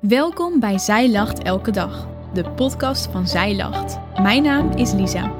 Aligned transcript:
Welkom 0.00 0.60
bij 0.60 0.78
Zij 0.78 1.10
Lacht 1.10 1.42
Elke 1.42 1.70
Dag, 1.70 2.08
de 2.34 2.50
podcast 2.50 3.06
van 3.06 3.28
Zij 3.28 3.56
Lacht. 3.56 3.98
Mijn 4.22 4.42
naam 4.42 4.70
is 4.70 4.92
Lisa. 4.92 5.34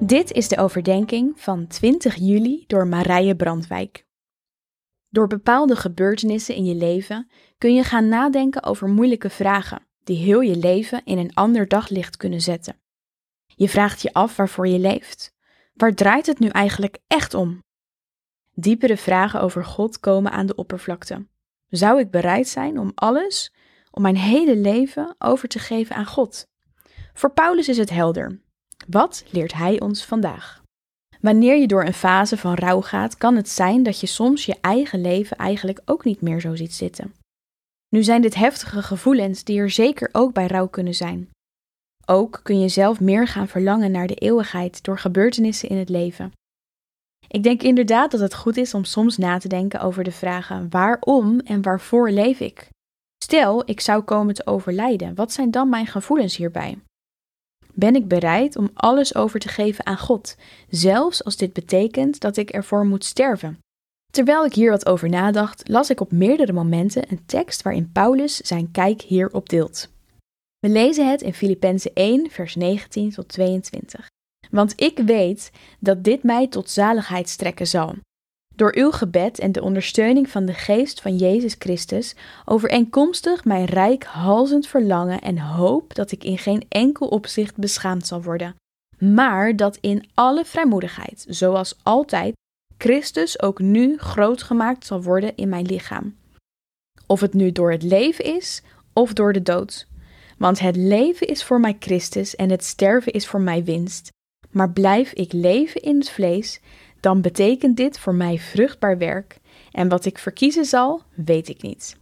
Dit 0.00 0.30
is 0.32 0.48
de 0.48 0.58
overdenking 0.58 1.40
van 1.40 1.66
20 1.66 2.14
juli 2.14 2.64
door 2.66 2.86
Marije 2.86 3.36
Brandwijk. 3.36 4.06
Door 5.08 5.26
bepaalde 5.26 5.76
gebeurtenissen 5.76 6.54
in 6.54 6.64
je 6.64 6.74
leven 6.74 7.30
kun 7.58 7.74
je 7.74 7.84
gaan 7.84 8.08
nadenken 8.08 8.62
over 8.62 8.88
moeilijke 8.88 9.30
vragen 9.30 9.86
die 10.04 10.16
heel 10.16 10.40
je 10.40 10.56
leven 10.56 11.02
in 11.04 11.18
een 11.18 11.34
ander 11.34 11.68
daglicht 11.68 12.16
kunnen 12.16 12.40
zetten. 12.40 12.80
Je 13.46 13.68
vraagt 13.68 14.02
je 14.02 14.12
af 14.12 14.36
waarvoor 14.36 14.68
je 14.68 14.78
leeft. 14.78 15.34
Waar 15.74 15.94
draait 15.94 16.26
het 16.26 16.38
nu 16.38 16.48
eigenlijk 16.48 16.98
echt 17.06 17.34
om? 17.34 17.62
Diepere 18.62 18.96
vragen 18.96 19.40
over 19.40 19.64
God 19.64 20.00
komen 20.00 20.32
aan 20.32 20.46
de 20.46 20.54
oppervlakte. 20.54 21.26
Zou 21.68 22.00
ik 22.00 22.10
bereid 22.10 22.48
zijn 22.48 22.78
om 22.78 22.92
alles, 22.94 23.54
om 23.90 24.02
mijn 24.02 24.16
hele 24.16 24.56
leven 24.56 25.14
over 25.18 25.48
te 25.48 25.58
geven 25.58 25.96
aan 25.96 26.06
God? 26.06 26.46
Voor 27.14 27.30
Paulus 27.30 27.68
is 27.68 27.76
het 27.76 27.90
helder. 27.90 28.40
Wat 28.88 29.24
leert 29.30 29.52
hij 29.52 29.80
ons 29.80 30.04
vandaag? 30.04 30.62
Wanneer 31.20 31.56
je 31.56 31.66
door 31.66 31.84
een 31.84 31.94
fase 31.94 32.36
van 32.36 32.54
rouw 32.54 32.80
gaat, 32.80 33.16
kan 33.16 33.36
het 33.36 33.48
zijn 33.48 33.82
dat 33.82 34.00
je 34.00 34.06
soms 34.06 34.46
je 34.46 34.56
eigen 34.60 35.00
leven 35.00 35.36
eigenlijk 35.36 35.80
ook 35.84 36.04
niet 36.04 36.20
meer 36.20 36.40
zo 36.40 36.54
ziet 36.54 36.74
zitten. 36.74 37.14
Nu 37.88 38.02
zijn 38.02 38.22
dit 38.22 38.34
heftige 38.34 38.82
gevoelens 38.82 39.44
die 39.44 39.58
er 39.58 39.70
zeker 39.70 40.08
ook 40.12 40.32
bij 40.32 40.46
rouw 40.46 40.68
kunnen 40.68 40.94
zijn. 40.94 41.30
Ook 42.06 42.40
kun 42.42 42.60
je 42.60 42.68
zelf 42.68 43.00
meer 43.00 43.26
gaan 43.28 43.48
verlangen 43.48 43.90
naar 43.90 44.06
de 44.06 44.14
eeuwigheid 44.14 44.82
door 44.82 44.98
gebeurtenissen 44.98 45.68
in 45.68 45.76
het 45.76 45.88
leven. 45.88 46.32
Ik 47.32 47.42
denk 47.42 47.62
inderdaad 47.62 48.10
dat 48.10 48.20
het 48.20 48.34
goed 48.34 48.56
is 48.56 48.74
om 48.74 48.84
soms 48.84 49.16
na 49.16 49.38
te 49.38 49.48
denken 49.48 49.80
over 49.80 50.04
de 50.04 50.12
vragen 50.12 50.66
waarom 50.70 51.40
en 51.40 51.62
waarvoor 51.62 52.10
leef 52.10 52.40
ik? 52.40 52.68
Stel, 53.24 53.62
ik 53.64 53.80
zou 53.80 54.02
komen 54.02 54.34
te 54.34 54.46
overlijden, 54.46 55.14
wat 55.14 55.32
zijn 55.32 55.50
dan 55.50 55.68
mijn 55.68 55.86
gevoelens 55.86 56.36
hierbij? 56.36 56.78
Ben 57.74 57.94
ik 57.94 58.08
bereid 58.08 58.56
om 58.56 58.70
alles 58.74 59.14
over 59.14 59.40
te 59.40 59.48
geven 59.48 59.86
aan 59.86 59.98
God, 59.98 60.36
zelfs 60.68 61.24
als 61.24 61.36
dit 61.36 61.52
betekent 61.52 62.20
dat 62.20 62.36
ik 62.36 62.50
ervoor 62.50 62.86
moet 62.86 63.04
sterven? 63.04 63.58
Terwijl 64.12 64.44
ik 64.44 64.54
hier 64.54 64.70
wat 64.70 64.86
over 64.86 65.08
nadacht, 65.08 65.68
las 65.68 65.90
ik 65.90 66.00
op 66.00 66.12
meerdere 66.12 66.52
momenten 66.52 67.10
een 67.10 67.26
tekst 67.26 67.62
waarin 67.62 67.90
Paulus 67.92 68.36
zijn 68.36 68.70
kijk 68.70 69.02
hierop 69.02 69.48
deelt. 69.48 69.88
We 70.58 70.68
lezen 70.68 71.10
het 71.10 71.22
in 71.22 71.34
Filippenzen 71.34 71.90
1, 71.94 72.30
vers 72.30 72.54
19 72.54 73.10
tot 73.10 73.28
22. 73.28 74.11
Want 74.52 74.80
ik 74.80 74.98
weet 74.98 75.50
dat 75.78 76.04
dit 76.04 76.22
mij 76.22 76.48
tot 76.48 76.70
zaligheid 76.70 77.28
strekken 77.28 77.66
zal. 77.66 77.94
Door 78.54 78.74
uw 78.76 78.90
gebed 78.90 79.38
en 79.38 79.52
de 79.52 79.62
ondersteuning 79.62 80.30
van 80.30 80.44
de 80.44 80.52
geest 80.52 81.00
van 81.00 81.16
Jezus 81.16 81.54
Christus, 81.58 82.14
overeenkomstig 82.44 83.44
mijn 83.44 83.64
rijk 83.64 84.04
halzend 84.04 84.66
verlangen 84.66 85.20
en 85.20 85.38
hoop 85.38 85.94
dat 85.94 86.12
ik 86.12 86.24
in 86.24 86.38
geen 86.38 86.66
enkel 86.68 87.06
opzicht 87.06 87.56
beschaamd 87.56 88.06
zal 88.06 88.22
worden, 88.22 88.54
maar 88.98 89.56
dat 89.56 89.78
in 89.80 90.08
alle 90.14 90.44
vrijmoedigheid, 90.44 91.24
zoals 91.28 91.78
altijd, 91.82 92.32
Christus 92.78 93.42
ook 93.42 93.58
nu 93.58 93.98
groot 93.98 94.42
gemaakt 94.42 94.86
zal 94.86 95.02
worden 95.02 95.36
in 95.36 95.48
mijn 95.48 95.66
lichaam. 95.66 96.16
Of 97.06 97.20
het 97.20 97.34
nu 97.34 97.52
door 97.52 97.70
het 97.70 97.82
leven 97.82 98.24
is 98.24 98.62
of 98.92 99.12
door 99.12 99.32
de 99.32 99.42
dood. 99.42 99.86
Want 100.38 100.58
het 100.58 100.76
leven 100.76 101.26
is 101.26 101.44
voor 101.44 101.60
mij 101.60 101.76
Christus 101.78 102.36
en 102.36 102.50
het 102.50 102.64
sterven 102.64 103.12
is 103.12 103.26
voor 103.26 103.40
mij 103.40 103.64
winst. 103.64 104.10
Maar 104.52 104.70
blijf 104.70 105.12
ik 105.12 105.32
leven 105.32 105.82
in 105.82 105.98
het 105.98 106.10
vlees, 106.10 106.60
dan 107.00 107.20
betekent 107.20 107.76
dit 107.76 107.98
voor 107.98 108.14
mij 108.14 108.38
vruchtbaar 108.38 108.98
werk, 108.98 109.38
en 109.70 109.88
wat 109.88 110.04
ik 110.04 110.18
verkiezen 110.18 110.64
zal, 110.64 111.02
weet 111.14 111.48
ik 111.48 111.62
niet. 111.62 111.96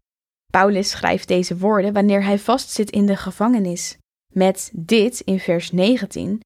Paulus 0.50 0.90
schrijft 0.90 1.28
deze 1.28 1.58
woorden 1.58 1.92
wanneer 1.92 2.24
hij 2.24 2.38
vastzit 2.38 2.90
in 2.90 3.06
de 3.06 3.16
gevangenis. 3.16 3.96
Met 4.32 4.70
dit 4.74 5.20
in 5.20 5.40
vers 5.40 5.72
19 5.72 6.40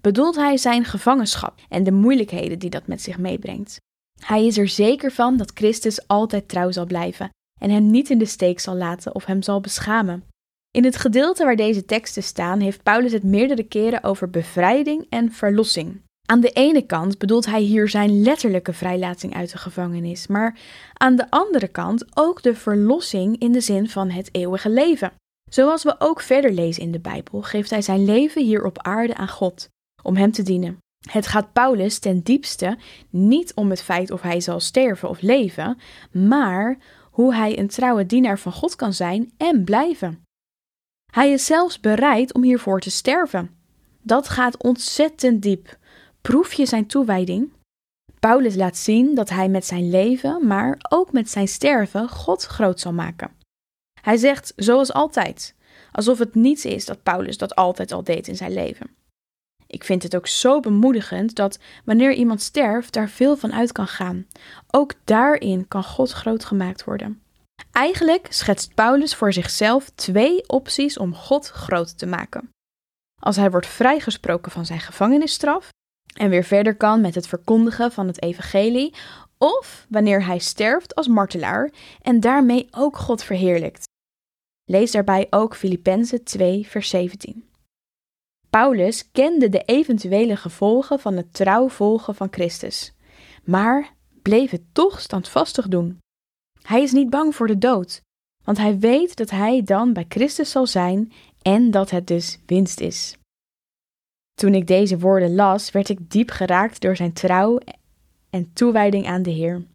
bedoelt 0.00 0.36
hij 0.36 0.56
zijn 0.56 0.84
gevangenschap 0.84 1.60
en 1.68 1.84
de 1.84 1.92
moeilijkheden 1.92 2.58
die 2.58 2.70
dat 2.70 2.86
met 2.86 3.02
zich 3.02 3.18
meebrengt. 3.18 3.80
Hij 4.20 4.46
is 4.46 4.58
er 4.58 4.68
zeker 4.68 5.12
van 5.12 5.36
dat 5.36 5.50
Christus 5.54 6.06
altijd 6.06 6.48
trouw 6.48 6.70
zal 6.70 6.86
blijven 6.86 7.30
en 7.60 7.70
hem 7.70 7.90
niet 7.90 8.10
in 8.10 8.18
de 8.18 8.24
steek 8.24 8.60
zal 8.60 8.74
laten 8.74 9.14
of 9.14 9.24
hem 9.24 9.42
zal 9.42 9.60
beschamen. 9.60 10.24
In 10.72 10.84
het 10.84 10.96
gedeelte 10.96 11.44
waar 11.44 11.56
deze 11.56 11.84
teksten 11.84 12.22
staan, 12.22 12.60
heeft 12.60 12.82
Paulus 12.82 13.12
het 13.12 13.22
meerdere 13.22 13.62
keren 13.62 14.02
over 14.02 14.30
bevrijding 14.30 15.06
en 15.08 15.32
verlossing. 15.32 16.00
Aan 16.26 16.40
de 16.40 16.50
ene 16.50 16.86
kant 16.86 17.18
bedoelt 17.18 17.46
hij 17.46 17.60
hier 17.60 17.88
zijn 17.88 18.22
letterlijke 18.22 18.72
vrijlating 18.72 19.34
uit 19.34 19.52
de 19.52 19.58
gevangenis, 19.58 20.26
maar 20.26 20.58
aan 20.92 21.16
de 21.16 21.30
andere 21.30 21.68
kant 21.68 22.04
ook 22.14 22.42
de 22.42 22.54
verlossing 22.54 23.38
in 23.38 23.52
de 23.52 23.60
zin 23.60 23.88
van 23.88 24.10
het 24.10 24.28
eeuwige 24.32 24.70
leven. 24.70 25.12
Zoals 25.50 25.82
we 25.82 25.94
ook 25.98 26.20
verder 26.20 26.52
lezen 26.52 26.82
in 26.82 26.92
de 26.92 27.00
Bijbel, 27.00 27.42
geeft 27.42 27.70
hij 27.70 27.82
zijn 27.82 28.04
leven 28.04 28.44
hier 28.44 28.64
op 28.64 28.82
aarde 28.82 29.14
aan 29.14 29.28
God, 29.28 29.68
om 30.02 30.16
hem 30.16 30.32
te 30.32 30.42
dienen. 30.42 30.78
Het 31.10 31.26
gaat 31.26 31.52
Paulus 31.52 31.98
ten 31.98 32.20
diepste 32.20 32.78
niet 33.10 33.54
om 33.54 33.70
het 33.70 33.82
feit 33.82 34.10
of 34.10 34.22
hij 34.22 34.40
zal 34.40 34.60
sterven 34.60 35.08
of 35.08 35.20
leven, 35.20 35.78
maar 36.12 36.78
hoe 37.10 37.34
hij 37.34 37.58
een 37.58 37.68
trouwe 37.68 38.06
dienaar 38.06 38.38
van 38.38 38.52
God 38.52 38.76
kan 38.76 38.92
zijn 38.92 39.32
en 39.36 39.64
blijven. 39.64 40.22
Hij 41.10 41.32
is 41.32 41.44
zelfs 41.44 41.80
bereid 41.80 42.34
om 42.34 42.42
hiervoor 42.42 42.80
te 42.80 42.90
sterven. 42.90 43.50
Dat 44.02 44.28
gaat 44.28 44.62
ontzettend 44.62 45.42
diep. 45.42 45.78
Proef 46.20 46.52
je 46.52 46.66
zijn 46.66 46.86
toewijding? 46.86 47.52
Paulus 48.20 48.54
laat 48.54 48.76
zien 48.76 49.14
dat 49.14 49.28
hij 49.28 49.48
met 49.48 49.66
zijn 49.66 49.90
leven, 49.90 50.46
maar 50.46 50.78
ook 50.88 51.12
met 51.12 51.30
zijn 51.30 51.48
sterven, 51.48 52.08
God 52.08 52.44
groot 52.44 52.80
zal 52.80 52.92
maken. 52.92 53.30
Hij 54.00 54.16
zegt 54.16 54.52
zoals 54.56 54.92
altijd, 54.92 55.54
alsof 55.92 56.18
het 56.18 56.34
niets 56.34 56.64
is 56.64 56.84
dat 56.84 57.02
Paulus 57.02 57.38
dat 57.38 57.54
altijd 57.54 57.92
al 57.92 58.04
deed 58.04 58.28
in 58.28 58.36
zijn 58.36 58.52
leven. 58.52 58.90
Ik 59.66 59.84
vind 59.84 60.02
het 60.02 60.16
ook 60.16 60.26
zo 60.26 60.60
bemoedigend 60.60 61.34
dat 61.34 61.58
wanneer 61.84 62.12
iemand 62.12 62.42
sterft, 62.42 62.92
daar 62.92 63.08
veel 63.08 63.36
van 63.36 63.52
uit 63.52 63.72
kan 63.72 63.86
gaan. 63.86 64.26
Ook 64.70 64.92
daarin 65.04 65.68
kan 65.68 65.84
God 65.84 66.10
groot 66.10 66.44
gemaakt 66.44 66.84
worden. 66.84 67.22
Eigenlijk 67.72 68.26
schetst 68.32 68.74
Paulus 68.74 69.14
voor 69.14 69.32
zichzelf 69.32 69.90
twee 69.90 70.48
opties 70.48 70.98
om 70.98 71.14
God 71.14 71.48
groot 71.48 71.98
te 71.98 72.06
maken. 72.06 72.50
Als 73.20 73.36
hij 73.36 73.50
wordt 73.50 73.66
vrijgesproken 73.66 74.52
van 74.52 74.66
zijn 74.66 74.80
gevangenisstraf 74.80 75.68
en 76.14 76.30
weer 76.30 76.44
verder 76.44 76.76
kan 76.76 77.00
met 77.00 77.14
het 77.14 77.26
verkondigen 77.26 77.92
van 77.92 78.06
het 78.06 78.22
evangelie, 78.22 78.94
of 79.38 79.86
wanneer 79.88 80.26
hij 80.26 80.38
sterft 80.38 80.94
als 80.94 81.08
martelaar 81.08 81.70
en 82.02 82.20
daarmee 82.20 82.68
ook 82.70 82.96
God 82.96 83.22
verheerlijkt. 83.22 83.84
Lees 84.64 84.90
daarbij 84.90 85.26
ook 85.30 85.56
Filippenzen 85.56 86.24
2, 86.24 86.66
vers 86.68 86.88
17. 86.88 87.48
Paulus 88.50 89.10
kende 89.10 89.48
de 89.48 89.62
eventuele 89.62 90.36
gevolgen 90.36 91.00
van 91.00 91.16
het 91.16 91.34
trouw 91.34 91.68
volgen 91.68 92.14
van 92.14 92.28
Christus, 92.30 92.92
maar 93.44 93.94
bleef 94.22 94.50
het 94.50 94.62
toch 94.72 95.00
standvastig 95.00 95.68
doen. 95.68 95.98
Hij 96.62 96.82
is 96.82 96.92
niet 96.92 97.10
bang 97.10 97.34
voor 97.34 97.46
de 97.46 97.58
dood, 97.58 98.02
want 98.44 98.58
hij 98.58 98.78
weet 98.78 99.16
dat 99.16 99.30
hij 99.30 99.62
dan 99.62 99.92
bij 99.92 100.04
Christus 100.08 100.50
zal 100.50 100.66
zijn 100.66 101.12
en 101.42 101.70
dat 101.70 101.90
het 101.90 102.06
dus 102.06 102.38
winst 102.46 102.80
is. 102.80 103.16
Toen 104.34 104.54
ik 104.54 104.66
deze 104.66 104.98
woorden 104.98 105.34
las, 105.34 105.70
werd 105.70 105.88
ik 105.88 106.10
diep 106.10 106.30
geraakt 106.30 106.80
door 106.80 106.96
zijn 106.96 107.12
trouw 107.12 107.58
en 108.30 108.52
toewijding 108.52 109.06
aan 109.06 109.22
de 109.22 109.30
Heer. 109.30 109.66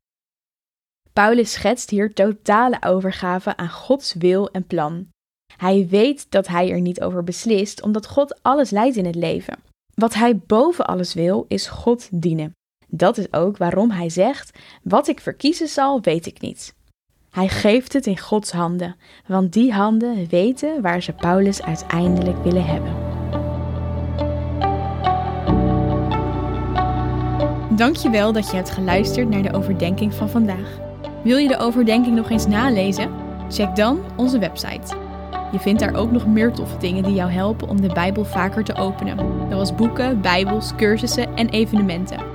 Paulus 1.14 1.52
schetst 1.52 1.90
hier 1.90 2.14
totale 2.14 2.78
overgave 2.82 3.58
aan 3.58 3.70
Gods 3.70 4.14
wil 4.14 4.52
en 4.52 4.68
plan. 4.68 5.08
Hij 5.58 5.88
weet 5.88 6.32
dat 6.32 6.48
hij 6.48 6.72
er 6.72 6.82
niet 6.82 7.02
over 7.02 7.24
beslist, 7.24 7.82
omdat 7.82 8.08
God 8.08 8.44
alles 8.44 8.70
leidt 8.70 8.96
in 8.96 9.06
het 9.06 9.16
leven. 9.16 9.64
Wat 9.94 10.14
hij 10.14 10.38
boven 10.38 10.86
alles 10.86 11.14
wil, 11.14 11.46
is 11.48 11.68
God 11.68 12.22
dienen. 12.22 12.52
Dat 12.98 13.18
is 13.18 13.34
ook 13.34 13.58
waarom 13.58 13.92
hij 13.92 14.10
zegt: 14.10 14.60
Wat 14.84 15.08
ik 15.08 15.20
verkiezen 15.20 15.68
zal, 15.68 16.02
weet 16.02 16.26
ik 16.26 16.42
niet. 16.42 16.76
Hij 17.30 17.48
geeft 17.48 17.94
het 17.94 18.06
in 18.06 18.18
Gods 18.18 18.52
handen, 18.52 18.96
want 19.28 19.54
die 19.54 19.74
handen 19.74 20.28
weten 20.30 20.82
waar 20.82 21.02
ze 21.02 21.14
Paulus 21.14 21.62
uiteindelijk 21.62 22.44
willen 22.44 22.66
hebben. 22.66 22.94
Dankjewel 27.76 28.32
dat 28.32 28.50
je 28.50 28.56
hebt 28.56 28.70
geluisterd 28.70 29.30
naar 29.30 29.44
de 29.44 29.54
overdenking 29.54 30.14
van 30.14 30.30
vandaag. 30.30 30.80
Wil 31.24 31.38
je 31.38 31.48
de 31.48 31.58
overdenking 31.58 32.16
nog 32.16 32.30
eens 32.30 32.48
nalezen? 32.48 33.12
Check 33.50 33.76
dan 33.76 34.00
onze 34.16 34.40
website. 34.40 34.96
Je 35.52 35.60
vindt 35.60 35.80
daar 35.80 35.96
ook 35.96 36.12
nog 36.12 36.28
meer 36.28 36.52
toffe 36.52 36.78
dingen 36.78 37.04
die 37.04 37.14
jou 37.14 37.32
helpen 37.32 37.68
om 37.68 37.82
de 37.82 37.94
Bijbel 37.94 38.26
vaker 38.26 38.64
te 38.64 38.76
openen, 38.76 39.48
zoals 39.50 39.76
boeken, 39.76 40.22
Bijbels, 40.22 40.76
cursussen 40.76 41.36
en 41.36 41.50
evenementen. 41.50 42.35